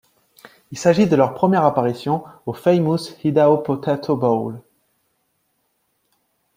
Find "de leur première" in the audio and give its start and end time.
1.05-1.63